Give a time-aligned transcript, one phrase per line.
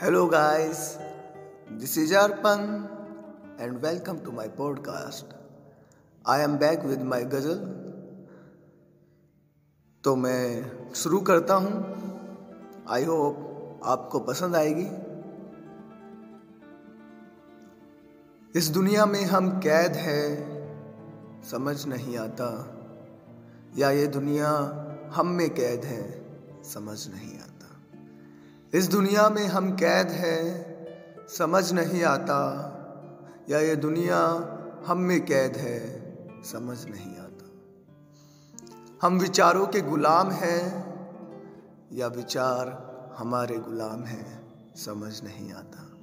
[0.00, 0.80] Hello, guys.
[1.78, 2.60] This is Arpan,
[3.60, 5.34] and welcome to my podcast
[6.28, 7.58] I am back with my ghazal
[10.04, 10.42] तो मैं
[10.92, 11.72] शुरू करता हूँ।
[12.88, 14.86] I hope आपको पसंद आएगी।
[18.58, 20.22] इस दुनिया में हम कैद है
[21.50, 22.50] समझ नहीं आता।
[23.76, 24.50] या ये दुनिया
[25.14, 26.02] हम में कैद है
[26.64, 27.57] समझ नहीं आता।
[28.74, 30.66] इस दुनिया में हम कैद हैं,
[31.28, 32.40] समझ नहीं आता।
[33.50, 34.18] या ये दुनिया
[34.86, 35.80] हम में कैद है,
[36.42, 37.50] समझ नहीं आता।
[39.02, 40.84] हम विचारों के गुलाम हैं,
[41.92, 42.68] या विचार
[43.18, 44.40] हमारे गुलाम हैं,
[44.76, 45.98] समझ नहीं आता।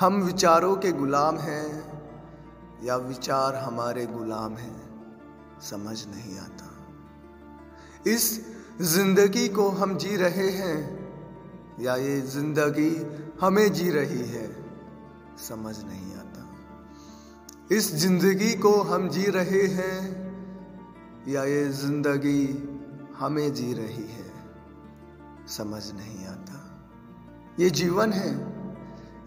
[0.00, 1.92] हम विचारों के गुलाम हैं,
[2.84, 4.90] या विचार हमारे गुलाम हैं,
[5.60, 6.86] समझ नहीं आता।
[8.10, 10.97] इस ज़िंदगी को हम जी रहे हैं
[11.80, 13.06] या ये ज़िंदगी
[13.40, 14.56] हमें जी रही है?
[15.48, 19.98] समझ नहीं आता। इस ज़िंदगी को हम जी रहे हैं
[21.28, 22.42] या ये ज़िंदगी
[23.18, 24.32] हमें जी रही है?
[25.48, 26.64] समझ नहीं आता।
[27.60, 28.32] ये जीवन है।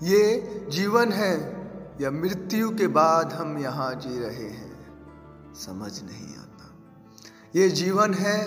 [0.04, 0.22] ये
[0.72, 1.34] जीवन है
[2.02, 4.72] या मृत्यु के बाद हम यहाँ जी रहे हैं?
[5.56, 6.76] समझ नहीं आता।
[7.56, 8.40] ये जीवन है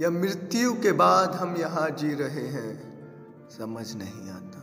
[0.00, 2.90] या मृत्यु के बाद हम यहाँ जी रहे हैं,
[3.48, 4.62] समझ नहीं आता।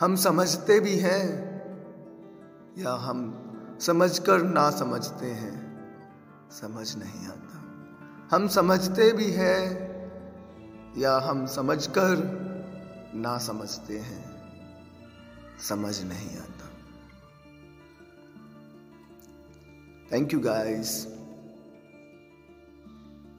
[0.00, 1.26] हम समझते भी हैं,
[2.78, 3.48] या हम
[3.80, 5.54] समझकर ना समझते हैं,
[6.50, 7.62] समझ नहीं आता।
[8.36, 9.86] हम समझते भी हैं,
[10.98, 12.16] या हम समझकर
[13.14, 14.24] ना समझते हैं,
[15.68, 16.70] समझ नहीं आता।
[20.12, 21.15] Thank you guys